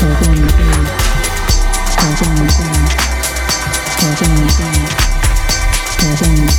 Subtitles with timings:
[0.00, 0.56] 挑战一下
[1.98, 2.56] 挑战一下
[3.98, 4.64] 挑战一下
[5.98, 6.58] 挑战一下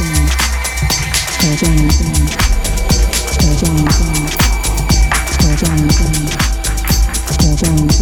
[1.39, 2.05] 挑战一下
[3.39, 3.97] 挑战一下
[5.39, 5.99] 挑战一下
[7.39, 7.99] 挑战一下挑战一下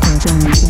[0.00, 0.64] 挑战一下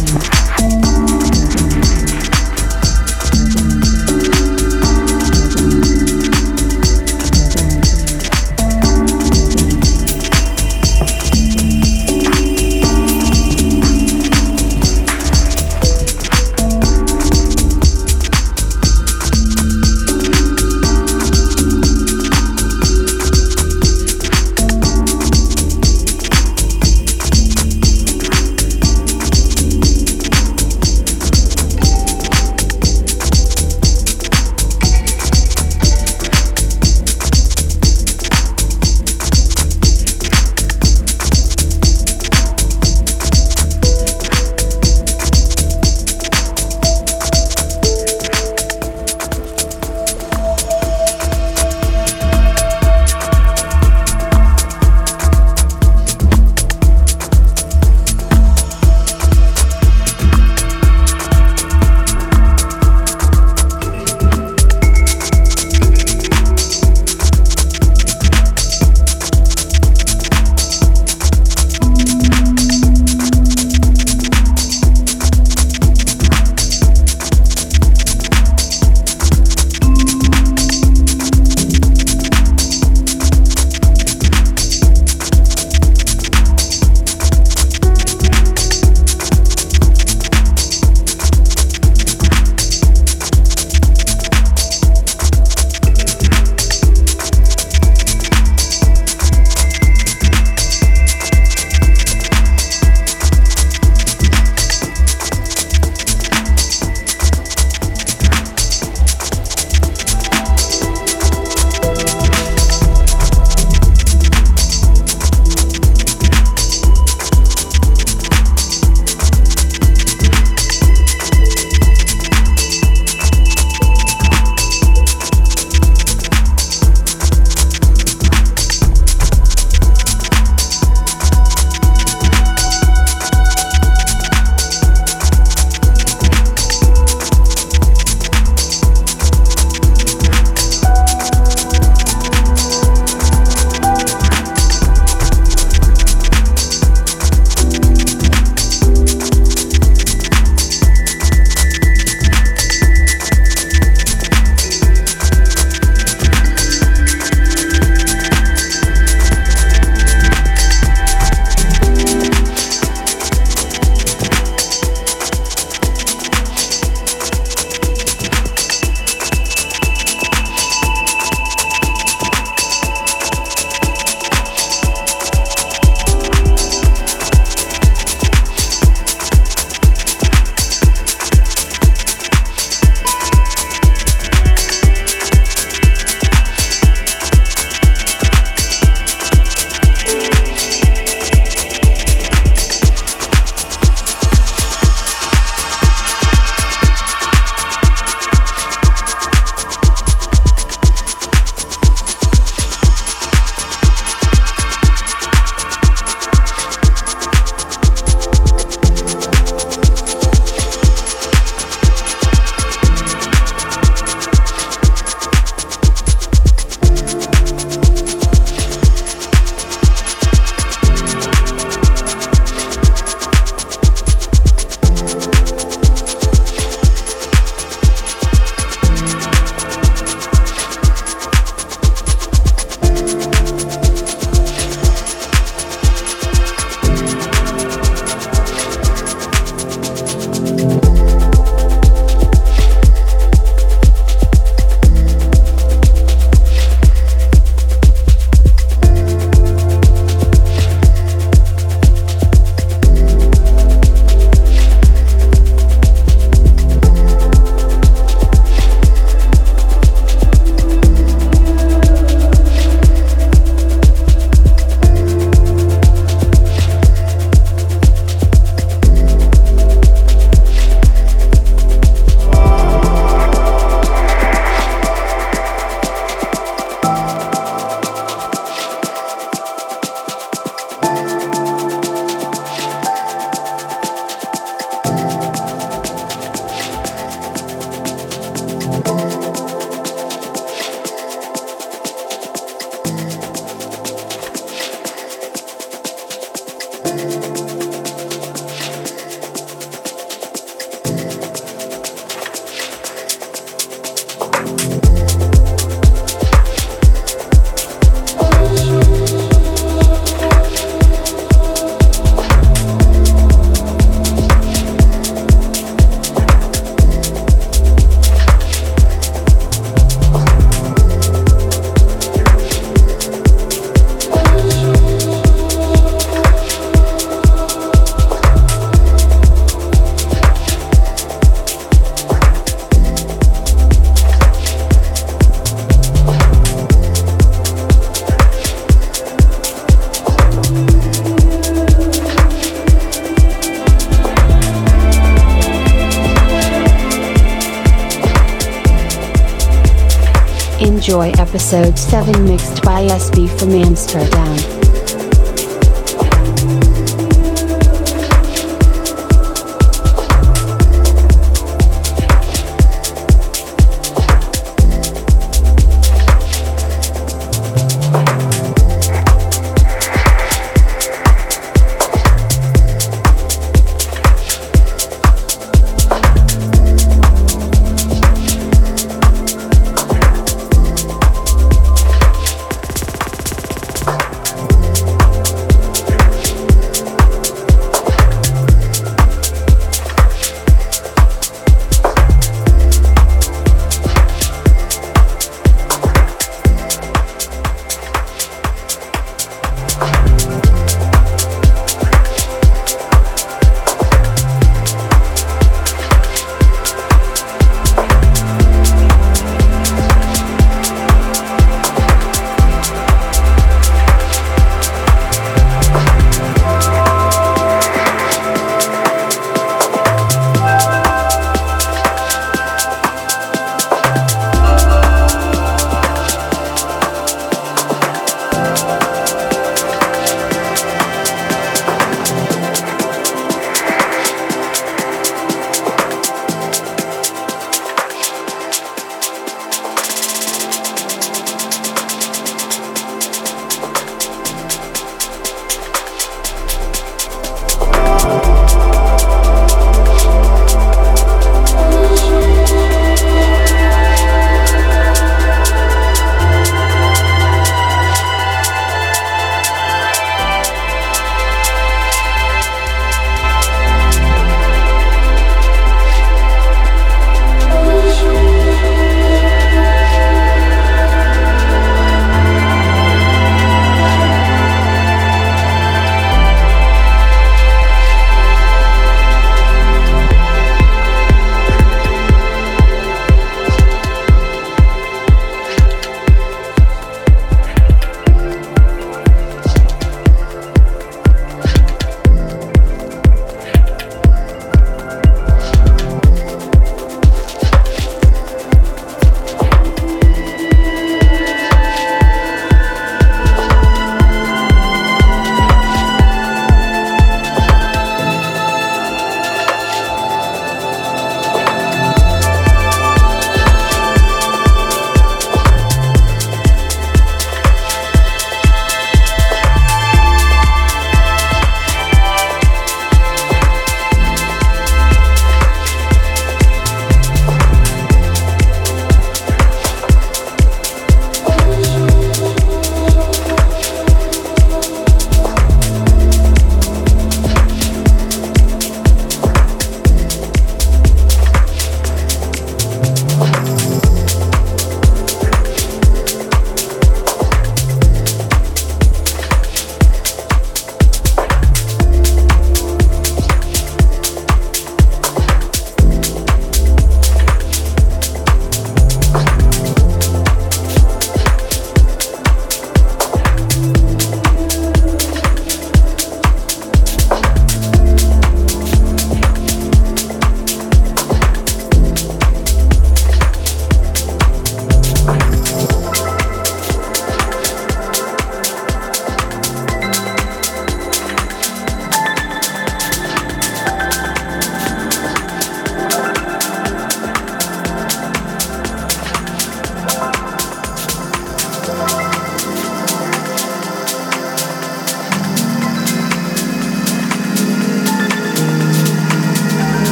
[351.55, 352.24] Episode 7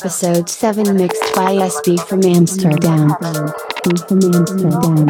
[0.00, 3.10] episode 7 mixed by SB from Amsterdam.
[4.08, 5.09] From Amsterdam.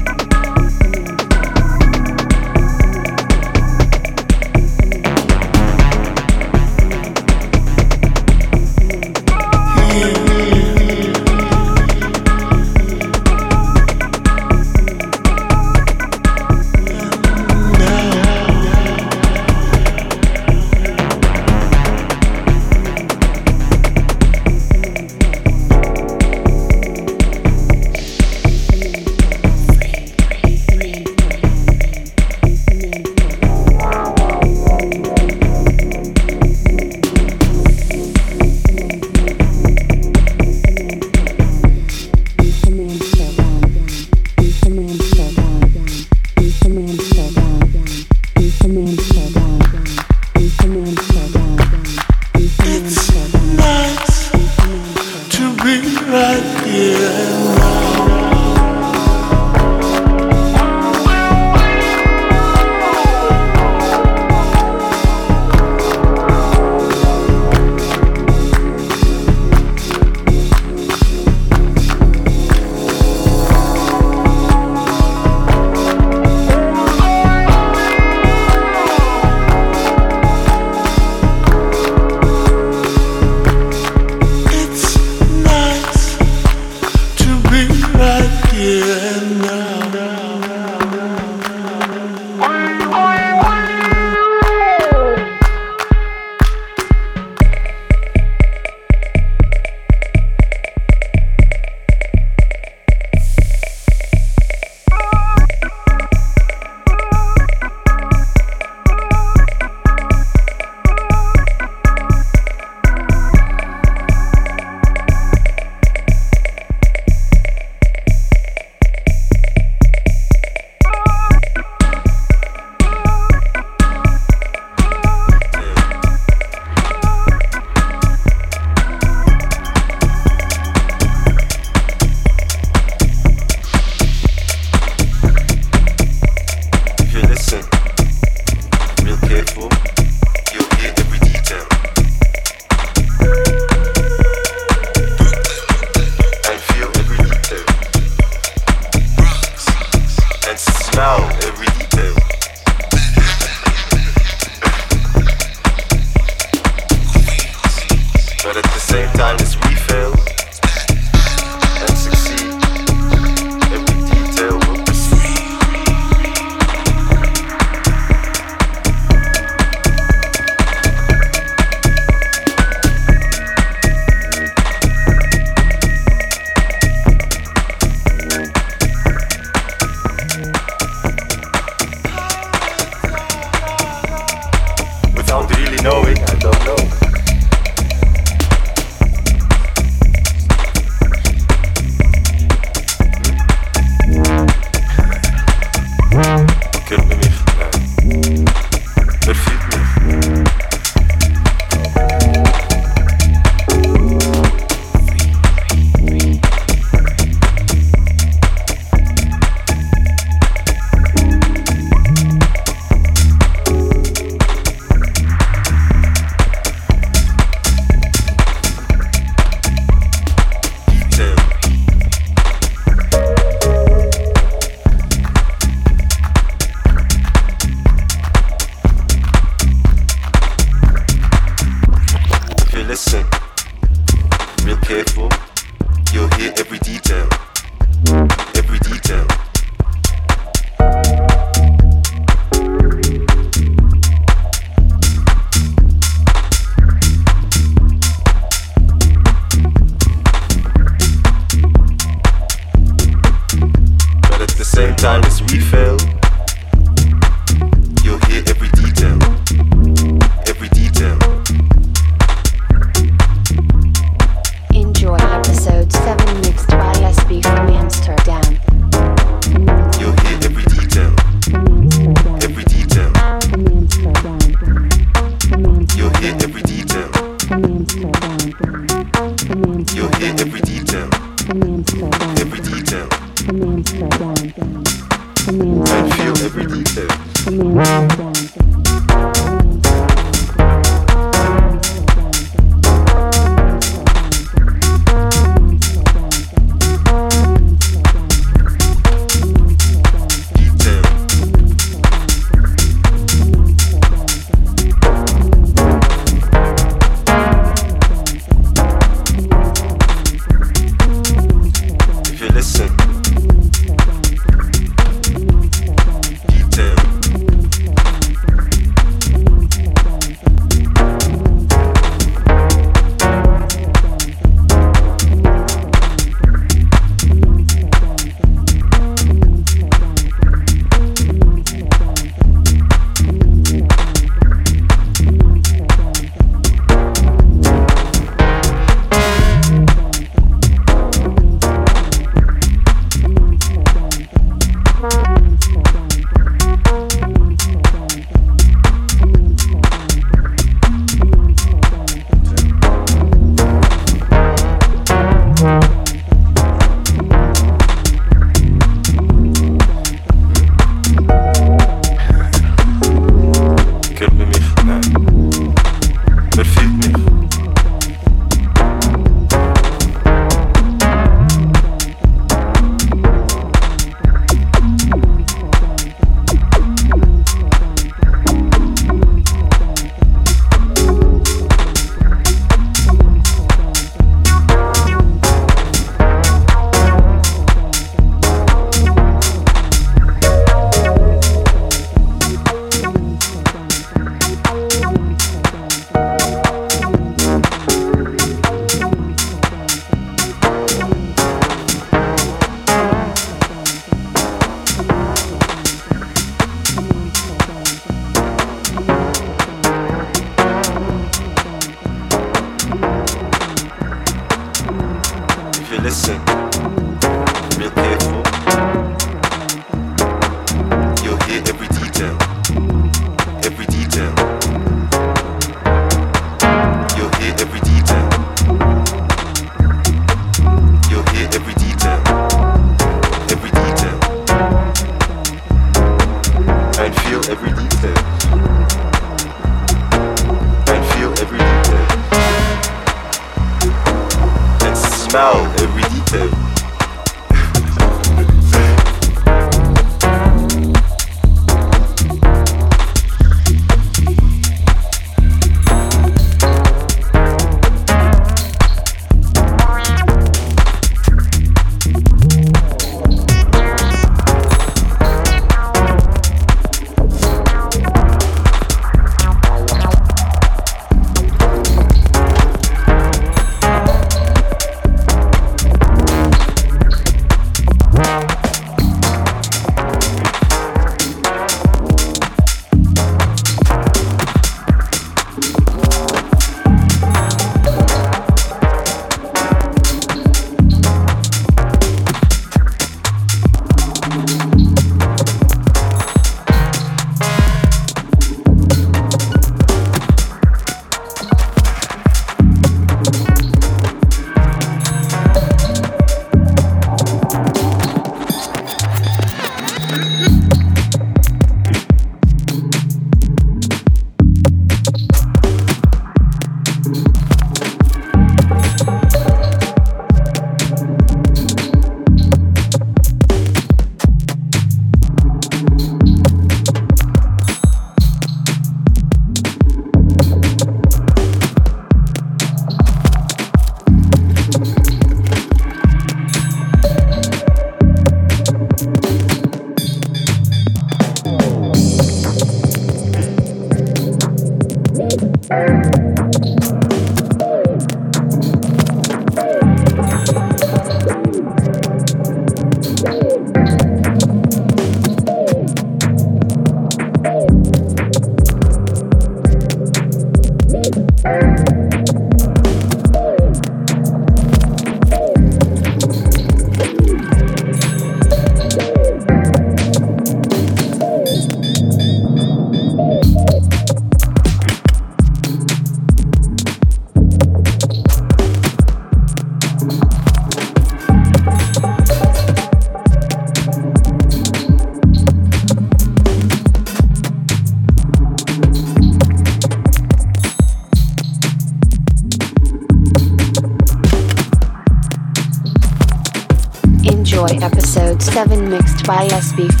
[599.31, 600.00] By SB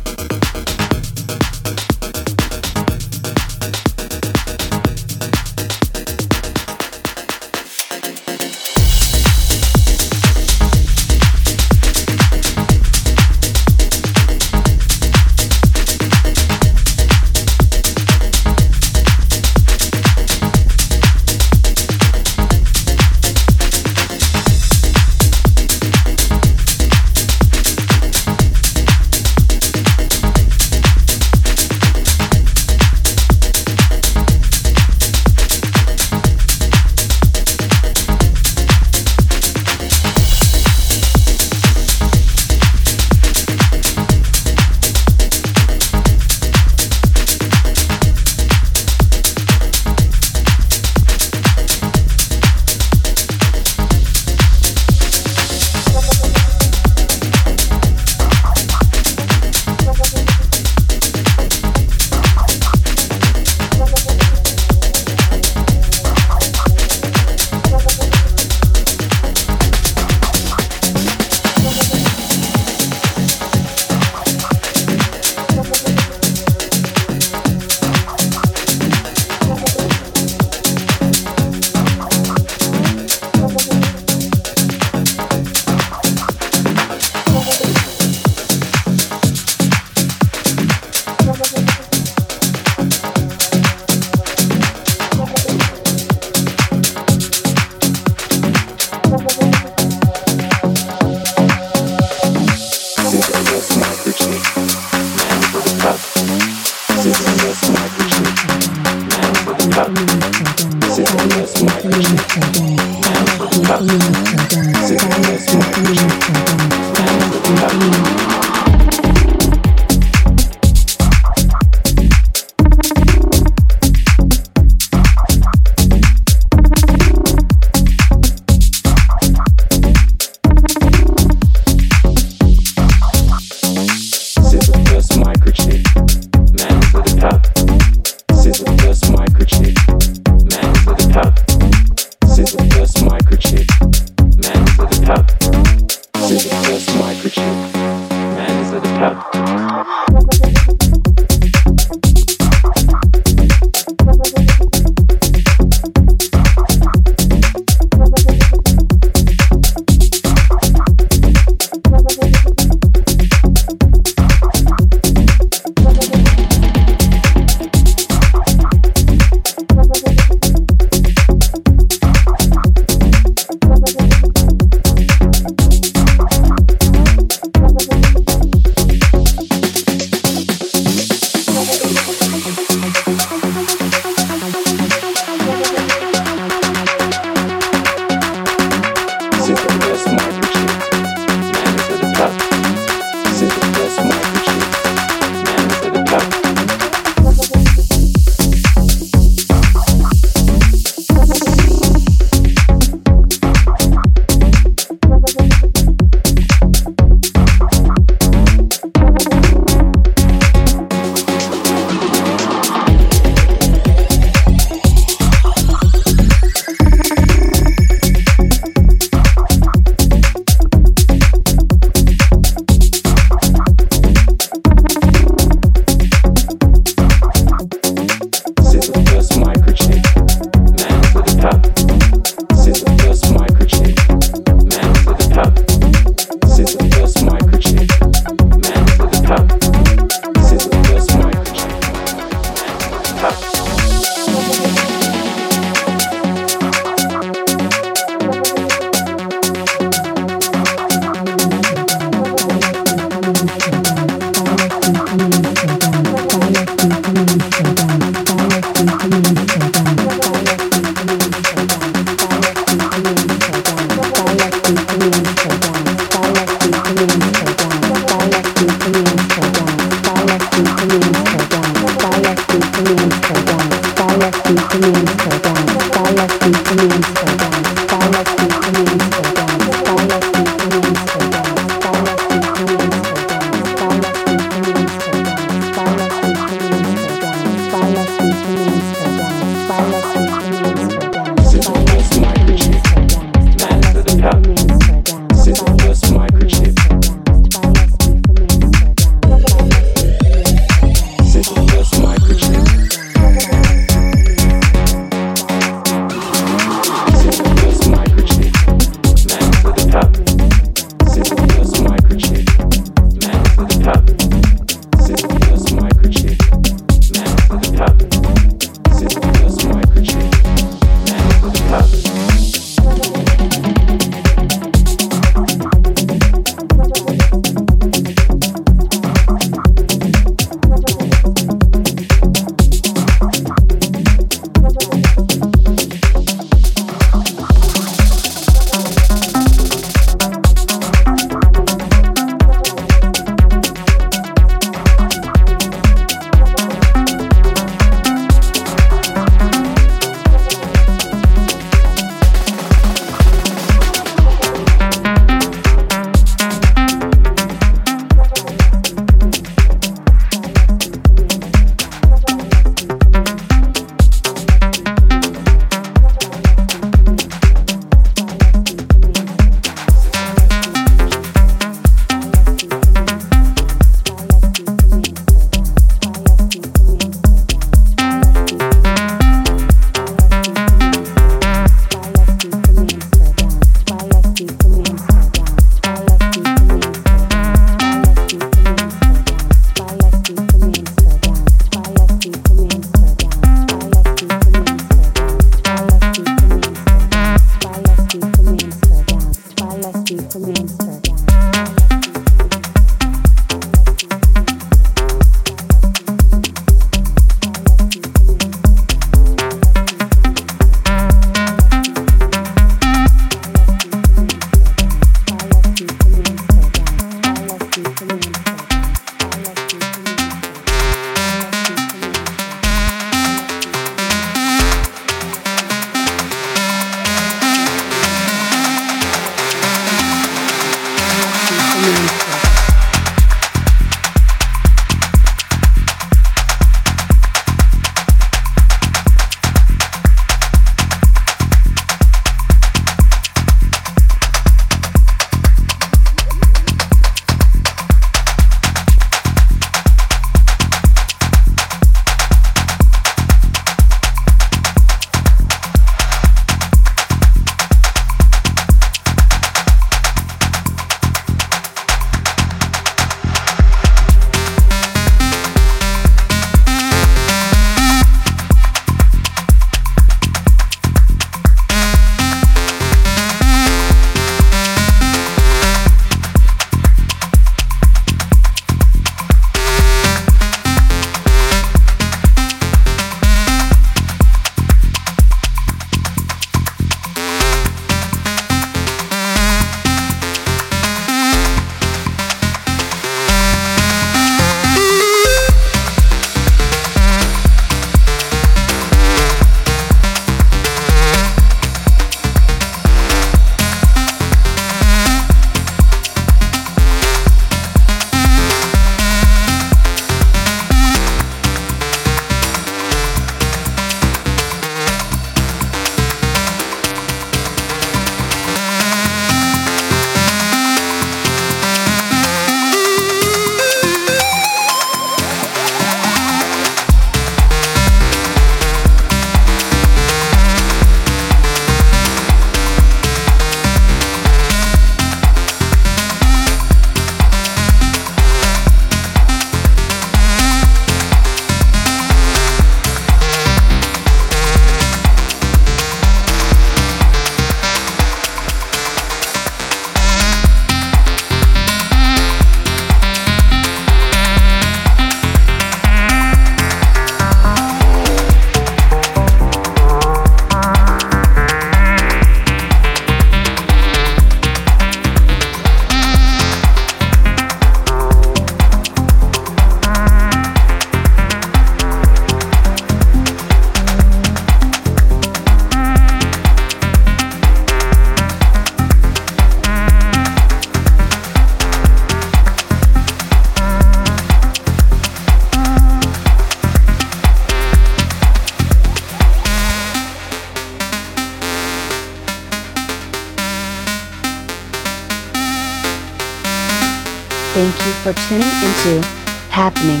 [598.12, 599.00] for tuning into
[599.48, 600.00] Happening,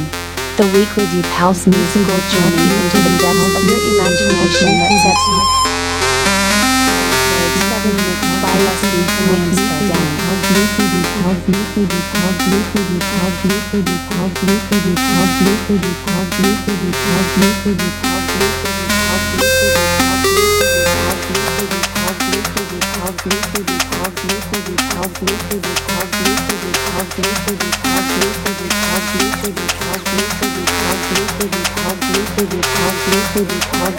[0.56, 5.40] the weekly deep house musical journey into the depths of your imagination that sets you.
[8.40, 8.56] By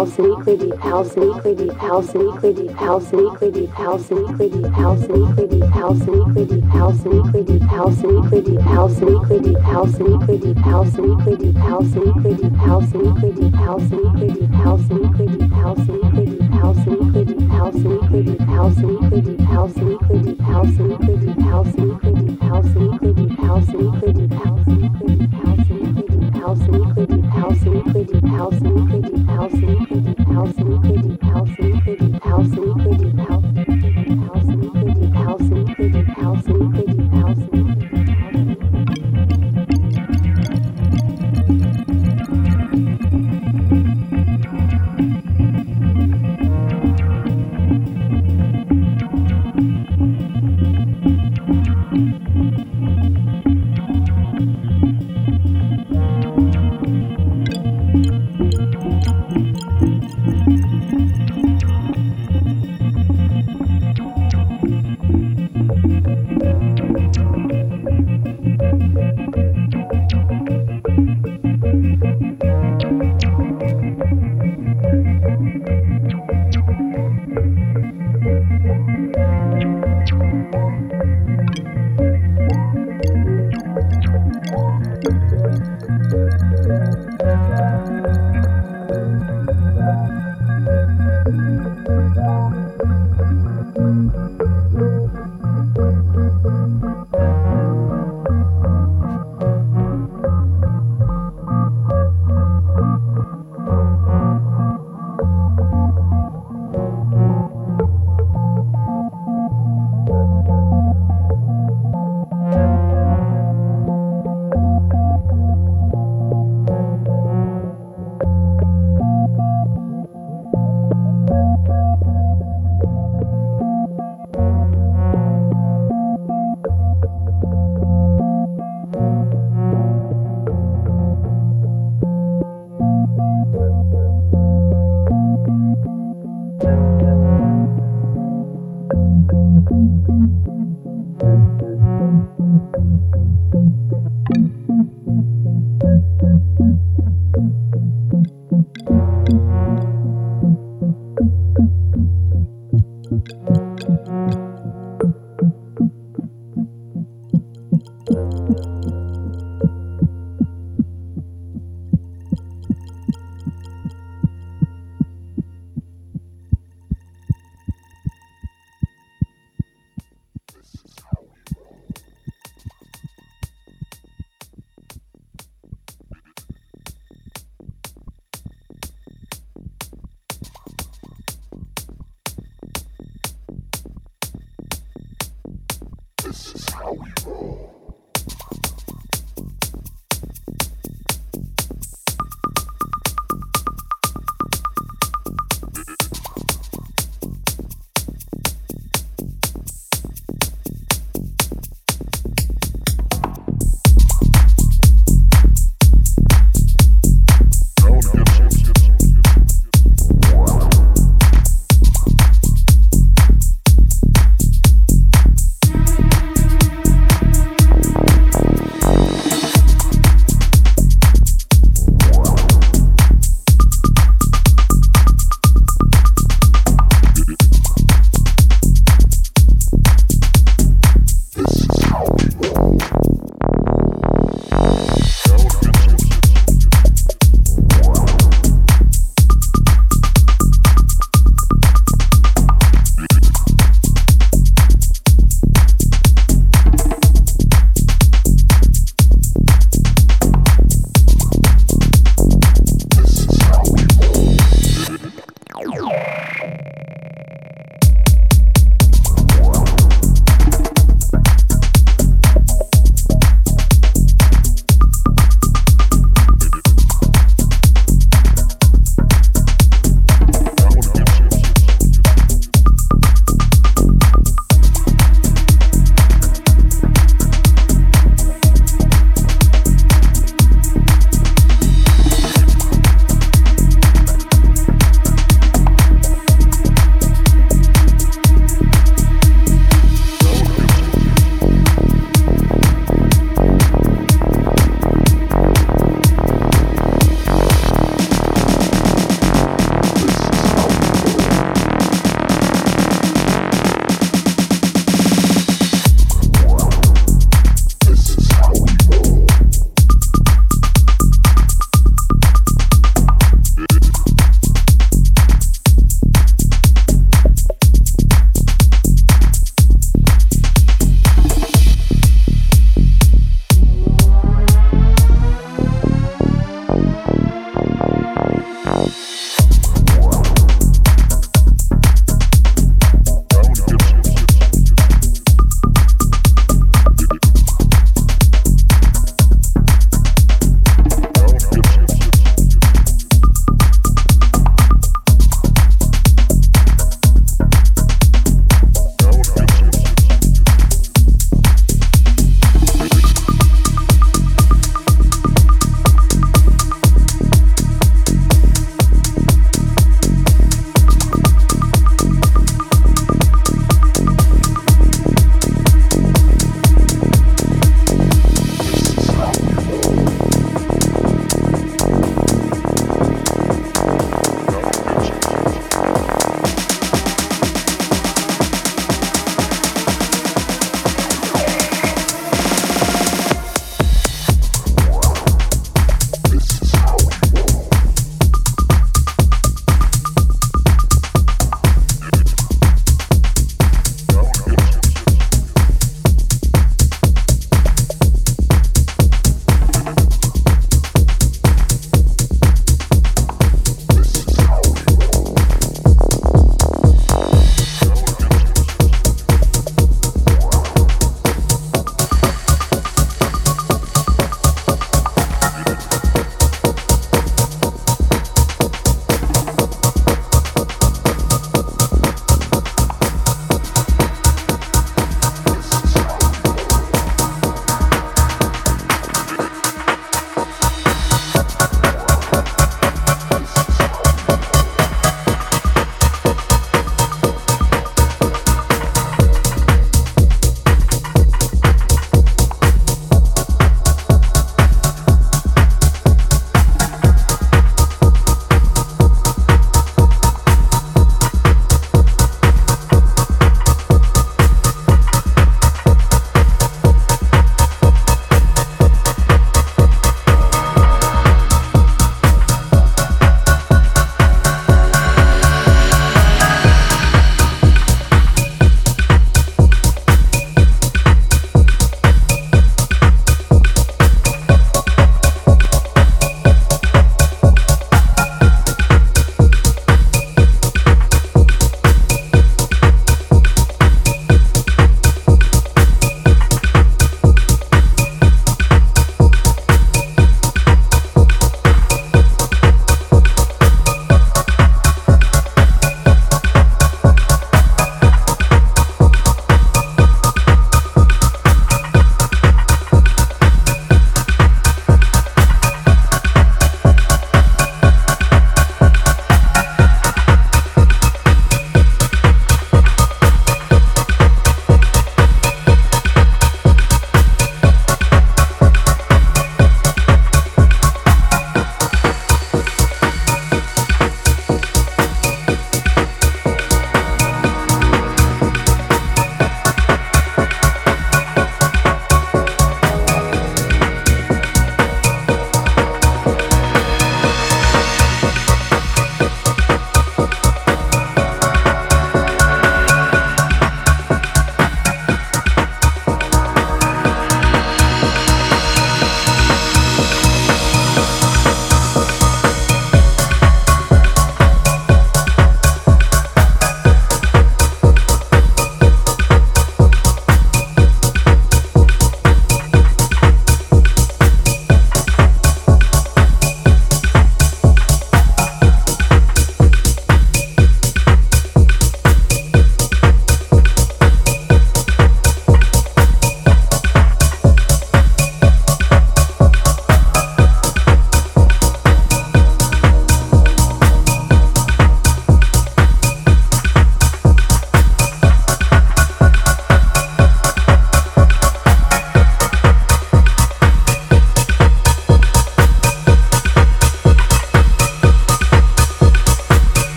[0.00, 4.72] house weekly deep house weekly deep house weekly deep house weekly deep house weekly deep
[4.72, 9.58] house weekly deep house weekly deep house weekly deep house weekly deep house weekly deep
[9.58, 14.50] house weekly deep house weekly deep house weekly deep house weekly deep house weekly deep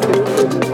[0.00, 0.73] Thank you.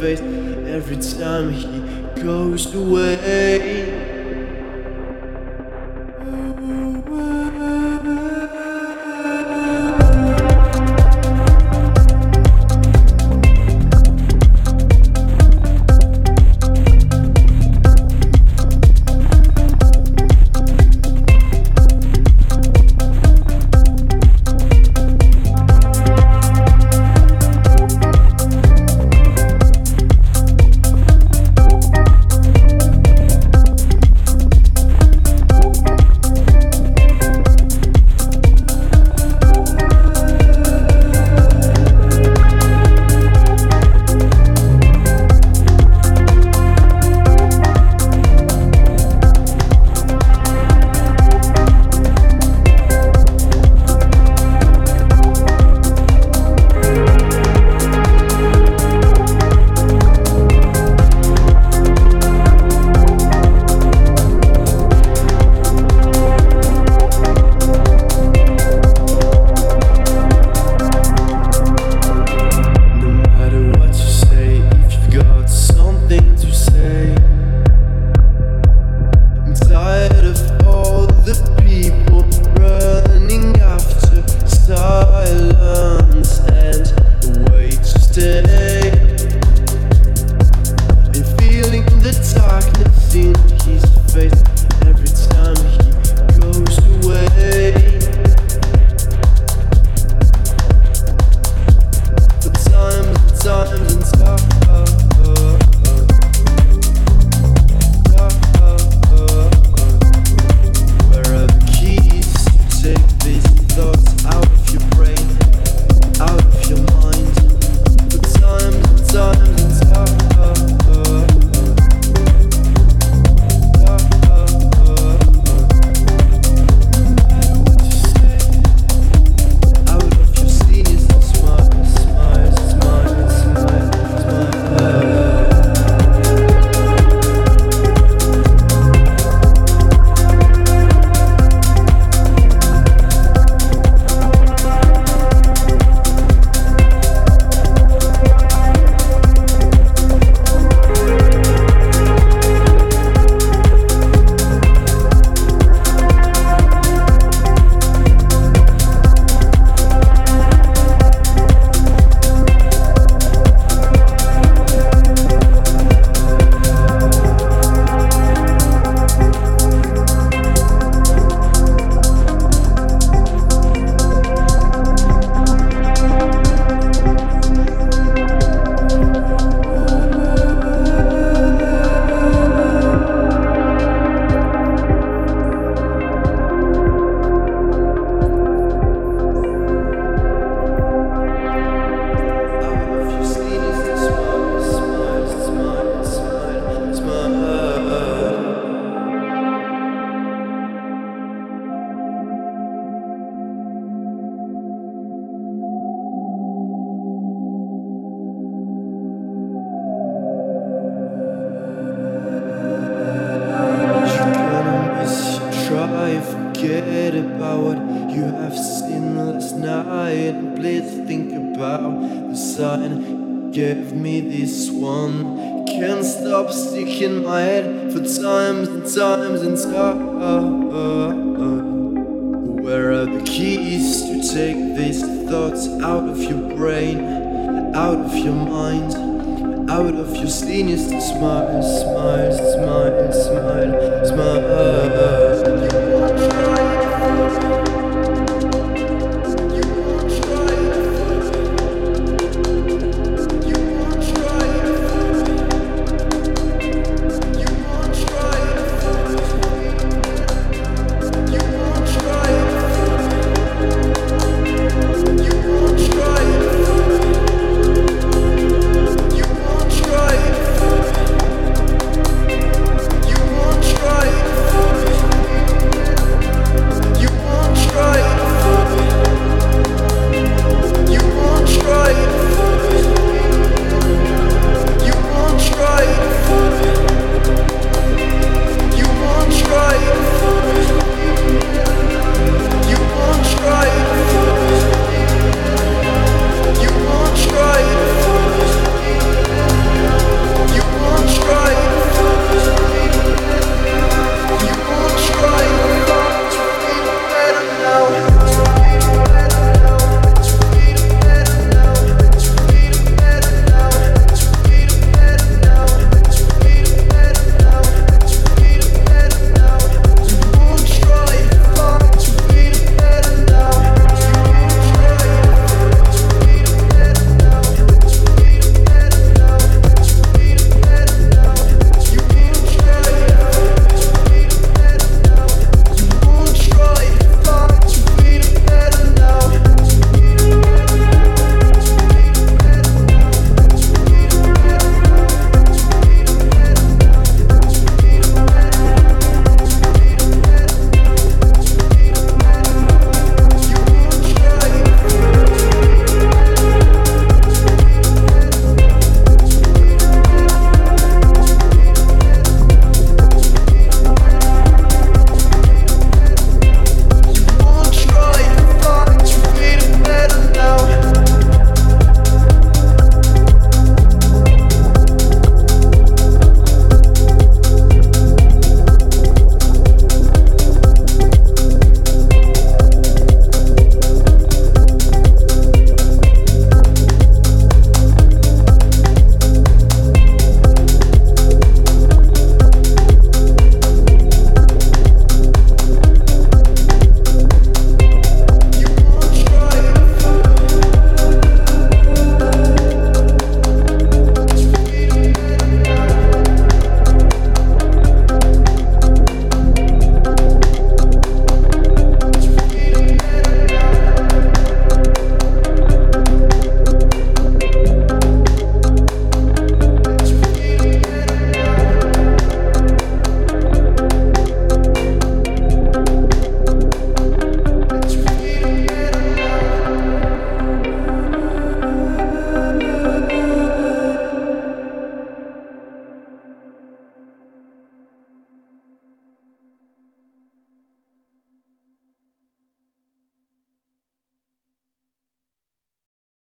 [0.00, 0.55] faced